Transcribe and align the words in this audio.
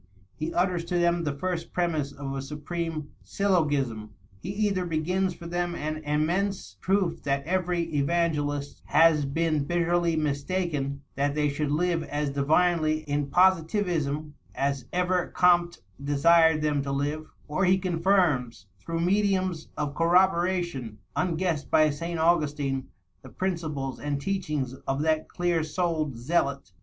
He 0.35 0.51
utters 0.51 0.83
to 0.85 0.97
them 0.97 1.23
the 1.23 1.37
first 1.37 1.73
premiss 1.73 2.11
of 2.11 2.33
a 2.33 2.41
supreme 2.41 3.11
syllogism. 3.21 4.15
He 4.39 4.49
either 4.49 4.87
b^ns 4.87 5.37
for 5.37 5.45
them 5.45 5.75
an 5.75 5.97
immense 5.97 6.75
proof 6.81 7.21
that 7.21 7.45
every 7.45 7.83
evangelist 7.97 8.81
has 8.85 9.25
been 9.25 9.65
bitterly 9.65 10.15
mistaken— 10.15 11.03
^that 11.19 11.35
they 11.35 11.49
should 11.49 11.69
live 11.69 12.01
as 12.05 12.31
divinely 12.31 13.01
in 13.01 13.27
Positivism 13.27 14.33
as 14.55 14.85
ever 14.91 15.27
Comte 15.27 15.77
desired 16.03 16.63
them 16.63 16.81
to 16.81 16.91
live— 16.91 17.27
or 17.47 17.65
he 17.65 17.77
confirms 17.77 18.65
through 18.79 19.01
mediums 19.01 19.67
of 19.77 19.93
corroboration 19.93 20.97
unguessed 21.15 21.69
by 21.69 21.91
Saint 21.91 22.17
Augustine 22.19 22.87
the 23.21 23.29
principles 23.29 23.99
and 23.99 24.19
teachings 24.19 24.73
of 24.87 25.03
that 25.03 25.29
clear 25.29 25.63
souled 25.63 26.17
zealot. 26.17 26.71